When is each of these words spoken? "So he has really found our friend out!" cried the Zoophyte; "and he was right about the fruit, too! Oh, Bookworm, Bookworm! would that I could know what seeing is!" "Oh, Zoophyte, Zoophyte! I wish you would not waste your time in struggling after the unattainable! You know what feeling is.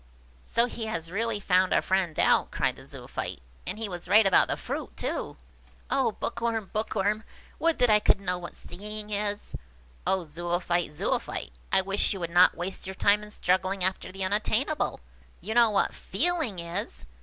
"So 0.41 0.65
he 0.65 0.87
has 0.87 1.11
really 1.11 1.39
found 1.39 1.71
our 1.73 1.81
friend 1.83 2.17
out!" 2.17 2.49
cried 2.49 2.75
the 2.75 2.87
Zoophyte; 2.87 3.39
"and 3.67 3.77
he 3.77 3.87
was 3.87 4.07
right 4.07 4.25
about 4.25 4.47
the 4.47 4.57
fruit, 4.57 4.97
too! 4.97 5.37
Oh, 5.91 6.13
Bookworm, 6.13 6.71
Bookworm! 6.73 7.23
would 7.59 7.77
that 7.77 7.91
I 7.91 7.99
could 7.99 8.19
know 8.19 8.39
what 8.39 8.55
seeing 8.55 9.11
is!" 9.11 9.53
"Oh, 10.07 10.23
Zoophyte, 10.23 10.89
Zoophyte! 10.91 11.51
I 11.71 11.81
wish 11.81 12.13
you 12.13 12.19
would 12.19 12.31
not 12.31 12.57
waste 12.57 12.87
your 12.87 12.95
time 12.95 13.21
in 13.21 13.29
struggling 13.29 13.83
after 13.83 14.11
the 14.11 14.23
unattainable! 14.23 15.01
You 15.39 15.53
know 15.53 15.69
what 15.69 15.93
feeling 15.93 16.57
is. 16.57 17.05